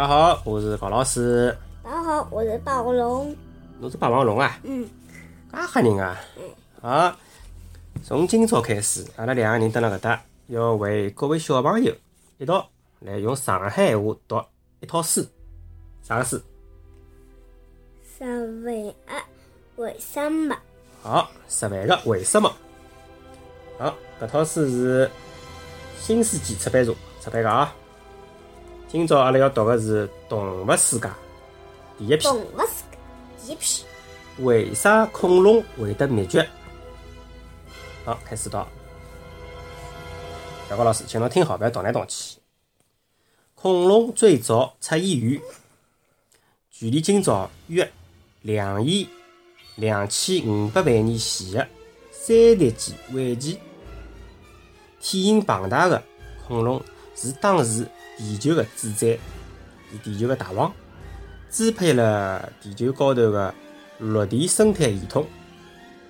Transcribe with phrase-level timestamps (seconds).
[0.00, 1.54] 大家好，我是高老师。
[1.84, 3.36] 大家好，我是霸王龙。
[3.78, 4.58] 侬是霸王龙啊？
[4.62, 4.88] 嗯。
[5.52, 6.18] 介吓人啊！
[6.38, 6.42] 嗯
[6.80, 7.16] 好，
[8.02, 11.94] 从今朝开始，阿拉两个人蹲辣搿搭，要为各位小朋友
[12.38, 12.66] 一道
[13.00, 14.42] 来用上海话读
[14.80, 15.22] 一套书。
[16.02, 16.40] 啥个书？
[18.18, 18.94] 十万个
[19.76, 20.56] 为什么？
[21.02, 22.50] 好，十万个为什么？
[23.78, 25.10] 好，搿套书是
[25.98, 27.76] 新世纪出版社出版个啊。
[28.92, 31.06] 今朝阿拉要读的是《动物世界》
[31.96, 32.22] 第一篇。
[32.22, 32.98] 动物世界
[33.46, 33.86] 第一篇。
[34.44, 36.44] 为啥恐龙会得灭绝？
[38.04, 38.58] 好，开始读。
[40.68, 42.40] 小高老师，请侬听好，不要动来动去。
[43.54, 45.40] 恐龙最早出现于
[46.68, 47.88] 距离今朝约
[48.42, 49.08] 两亿
[49.76, 51.68] 两千五百万年前的
[52.10, 53.60] 三叠纪晚期。
[54.98, 56.02] 体型庞大的
[56.48, 56.82] 恐龙
[57.20, 59.18] 是当时地球的主宰，
[59.92, 60.72] 是地球的大王，
[61.50, 63.54] 支配了地球高头的
[63.98, 65.26] 陆地生态系统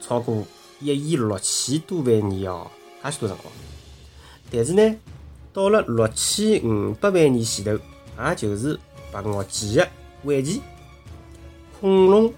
[0.00, 0.46] 超过
[0.80, 2.70] 一亿六千多万年哦，
[3.02, 3.52] 介许多辰光。
[4.50, 4.96] 但是呢，
[5.52, 7.72] 到了六千五百万年前头，
[8.22, 8.78] 也就是
[9.10, 9.88] 白垩纪的
[10.24, 10.60] 晚期，
[11.80, 12.32] 恐龙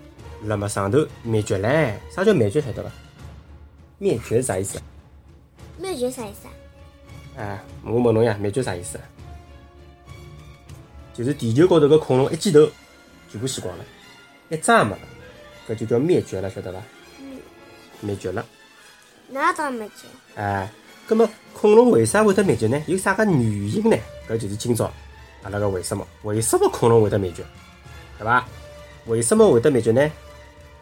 [0.44, 1.94] 辣么上头灭绝唻。
[2.14, 2.60] 啥叫灭绝？
[2.60, 2.90] 晓得伐？
[3.98, 4.78] 灭绝是啥意思？
[5.76, 6.52] 灭绝啥意思啊？
[7.40, 9.00] 哎，我问侬呀，灭绝啥意思？
[11.14, 12.68] 就是地球高头个恐龙一记头
[13.30, 13.84] 全部死光了，
[14.50, 14.98] 一只也没了，
[15.66, 16.78] 搿就叫灭绝了，晓得伐？
[18.00, 18.44] 灭绝了。
[19.28, 20.06] 哪当灭绝？
[20.34, 20.70] 哎，
[21.06, 22.82] 葛末恐龙为啥会得灭绝呢？
[22.86, 23.96] 有啥个原因呢？
[24.28, 24.92] 搿就是今朝
[25.42, 26.06] 阿拉个为什么？
[26.24, 27.42] 为什么恐龙会得灭绝？
[28.18, 28.46] 对伐？
[29.06, 30.10] 为什么会得灭绝呢？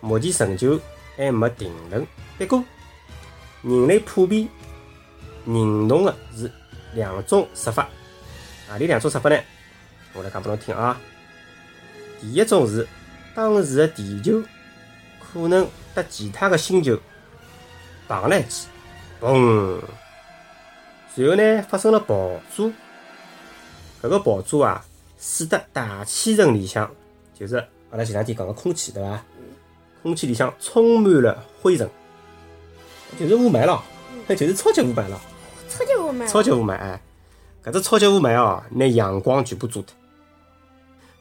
[0.00, 0.80] 目前仍旧
[1.16, 2.04] 还没定论。
[2.36, 2.64] 不过，
[3.62, 4.48] 人类普遍
[5.46, 6.50] 认同的是
[6.94, 7.88] 两种说法。
[8.68, 9.38] 何里两种说法呢？
[10.14, 11.00] 我来讲拨侬听啊。
[12.20, 12.86] 第一种是
[13.34, 14.42] 当时的地球
[15.20, 16.98] 可能搭其他的星球
[18.08, 18.66] 碰了一记，
[19.20, 19.80] 嘣！
[21.14, 22.72] 随后呢发生了爆炸。
[24.02, 24.84] 搿个爆炸啊，
[25.18, 26.90] 使得大气层里向，
[27.38, 27.56] 就是
[27.90, 29.24] 阿拉前两天讲个空气，对伐？
[30.02, 31.88] 空气里向充满了灰尘，
[33.18, 33.82] 就是雾霾咯，
[34.28, 35.20] 就是超级雾霾咯。
[36.08, 36.28] 超级雾霾。
[36.28, 37.02] 超级雾霾哎，
[37.64, 39.94] 搿只超级雾霾哦，拿阳光全部遮脱，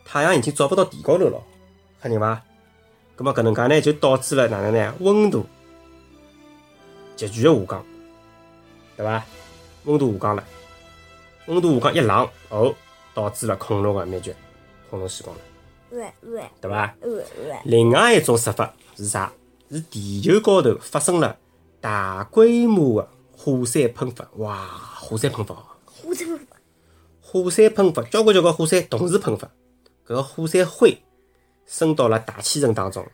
[0.06, 1.42] 太阳已经照不到地高头了，
[2.02, 2.42] 吓人伐？
[3.16, 4.94] 葛么搿能介呢，就导致了哪能呢？
[5.00, 5.46] 温度
[7.16, 7.86] 急剧的下降，
[8.96, 9.24] 对伐？
[9.86, 10.44] 温度下降了，
[11.48, 12.76] 温度下降一冷，哦，
[13.14, 14.36] 导致了恐龙的灭绝，
[14.90, 15.42] 恐龙死光了，
[16.62, 16.94] 对伐？
[17.64, 19.32] 另外一种说法是啥？
[19.70, 21.36] 是地球高头发生了
[21.82, 24.66] 大规模的火山喷发，哇，
[25.00, 25.64] 火山喷发哦！
[25.86, 26.58] 火山喷发。
[27.22, 29.48] 火山喷发，交关交关火山同时喷发，
[30.06, 30.98] 搿个火山灰
[31.66, 33.06] 升到了大气层当中，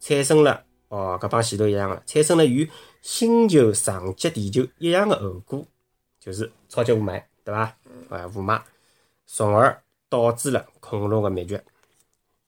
[0.00, 2.70] 产生了哦，搿帮前头一样的，产生了与
[3.00, 5.64] 星球撞击地球一样的后果，
[6.20, 7.74] 就是超级雾霾，对伐？
[8.10, 8.60] 哎，雾霾，
[9.26, 11.64] 从而导致了恐龙的灭绝。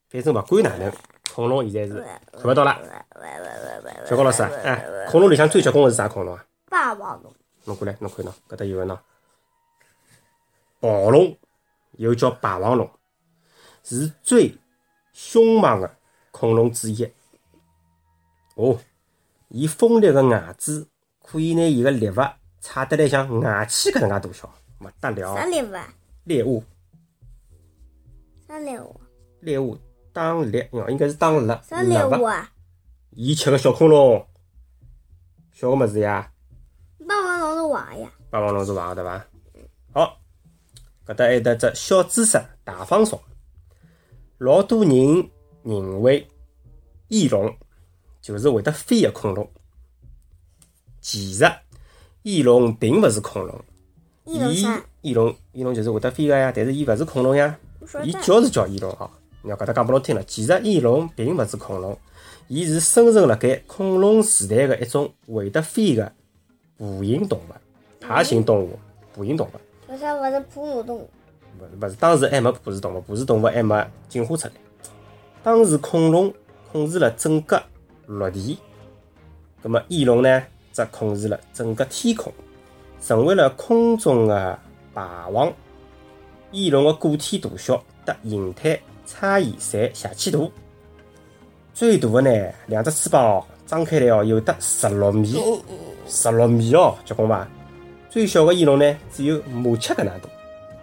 [0.08, 0.92] 反正勿管哪能，
[1.32, 2.76] 恐龙现在是看勿到了。
[4.06, 6.44] 小高老师啊，哎，恐龙里向最结棍的是啥恐龙啊？
[6.70, 7.34] 霸王龙。
[7.64, 8.98] 侬过来，侬看喏，搿搭有个喏，
[10.80, 11.36] 暴龙
[11.98, 12.90] 又叫霸王龙，
[13.82, 14.56] 是最
[15.12, 15.96] 凶猛的
[16.30, 17.04] 恐龙之一。
[18.54, 18.78] 哦，
[19.48, 20.86] 伊锋利的牙齿
[21.22, 22.16] 可以拿伊个猎物
[22.60, 25.34] 踩得来像牙签搿能介大小，勿得了。
[25.34, 25.94] 啥猎物啊？
[26.24, 26.64] 猎物。
[28.46, 29.00] 啥猎物？
[29.40, 29.78] 猎物
[30.12, 31.60] 打猎哦，应该是打猎。
[31.62, 32.50] 啥猎物啊？
[33.10, 34.26] 伊吃个小恐龙，
[35.52, 36.32] 小个物事呀。
[37.70, 38.12] 霸王龙是坏呀。
[38.30, 39.26] 霸王龙是坏个对伐？
[39.92, 40.18] 好，
[41.06, 43.20] 搿搭还得只小知识大放送。
[44.38, 45.30] 老多人
[45.62, 46.26] 认为
[47.08, 47.54] 翼龙
[48.22, 49.50] 就是会得飞的恐龙，
[51.00, 51.50] 其实
[52.22, 53.64] 翼龙并勿是恐龙。
[54.24, 54.82] 翼龙？
[55.02, 57.58] 翼龙，翼龙就是会得飞个呀，但是伊勿是恐龙呀。
[58.04, 59.10] 伊叫是叫翼龙哦。
[59.44, 61.98] 要搿搭讲拨侬听了，其实翼龙并勿是恐龙，
[62.46, 66.12] 伊是生存辣盖恐龙时代个一种会得飞个
[66.80, 67.52] 哺乳动物，
[68.00, 68.78] 爬行动物，
[69.12, 69.50] 哺乳动物。
[69.92, 71.10] 为啥勿是哺乳动物？
[71.60, 74.54] 勿是勿是，当时还没哺乳动物，哺乳动物还没进化出来。
[75.42, 76.32] 当时恐龙
[76.72, 77.62] 控制了整个
[78.06, 78.58] 陆地，
[79.62, 80.42] 葛末翼龙呢
[80.72, 82.32] 则控制了整个天空，
[83.02, 84.58] 成为了空中的
[84.94, 85.52] 霸王。
[86.50, 88.80] 翼龙的个体大小和形态。
[89.12, 90.38] 差异侪邪气大，
[91.74, 95.34] 最大的呢，两只翅膀哦，张开来哦，有得十六米，
[96.10, 97.46] 十六米哦，结棍伐？
[98.10, 100.28] 最小的翼龙呢，只有麻雀搿能大，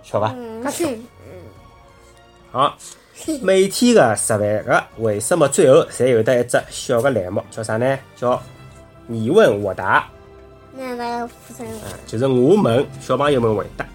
[0.01, 0.71] 晓得伐？
[0.71, 0.89] 介小。
[2.49, 2.77] 好，
[3.41, 7.99] 每天个十万个为什么最后侪有得一只小个栏目，叫啥呢？
[8.15, 8.41] 叫
[9.05, 10.07] 你问我答，
[10.73, 11.27] 那
[12.05, 13.85] 就是我问小朋友们回答。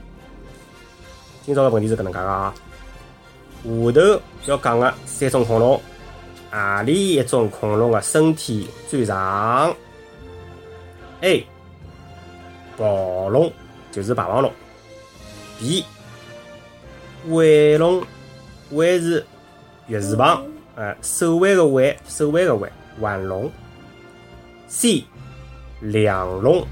[1.44, 2.54] 今朝个问题是搿能介个啊，
[3.64, 5.80] 下头要讲个三种恐龙，
[6.50, 9.74] 何里一种恐龙个身体最长
[11.22, 11.46] ？A.
[12.76, 13.50] 暴龙，
[13.90, 14.52] 就是霸王龙。
[15.58, 15.84] B.
[17.28, 18.04] 腕龙，
[18.70, 19.24] 腕是
[19.86, 22.70] 月字旁，呃，手腕个腕，手腕个腕，
[23.00, 23.50] 腕龙。
[24.68, 25.04] C.
[25.80, 26.66] 两龙，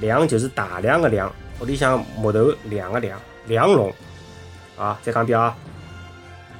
[0.00, 3.92] 梁就是大量个梁，屋里向木头梁个梁，梁龙。
[4.76, 5.56] 啊，再讲一遍啊，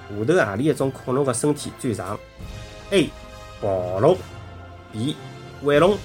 [0.08, 2.19] 下头何里一种恐龙个身体最长
[2.90, 3.08] ？A.
[3.61, 4.17] 暴龙
[4.93, 5.17] ，B.
[5.62, 5.96] 腕龙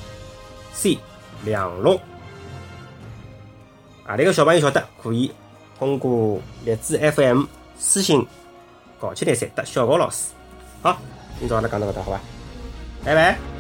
[0.78, 1.00] ，C.
[1.44, 2.00] 两六。
[4.06, 5.32] 阿里个小朋友晓得可以
[5.80, 7.46] 通过荔枝 FM
[7.80, 8.26] 私信
[9.00, 10.32] 搞起来，才得小高老师。
[10.84, 10.98] 好，
[11.40, 12.20] 今朝阿拉讲到搿搭，好伐？
[13.04, 13.57] 拜拜。